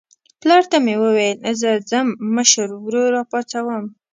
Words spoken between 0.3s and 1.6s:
پلار ته مې وویل